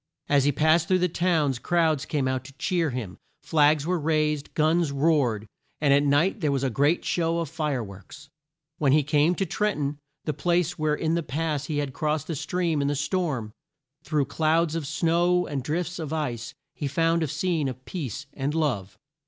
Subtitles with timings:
[0.27, 4.51] As he passed through the towns, crowds came out to cheer him, flags were raised,
[4.55, 5.45] guns roared,
[5.79, 8.27] and at night there was a great show of fire works.
[8.79, 12.25] When he came to Tren ton, the place where in the past he had crossed
[12.25, 13.51] the stream in the storm,
[14.03, 18.55] through clouds of snow and drifts of ice, he found a scene of peace and
[18.55, 18.97] love.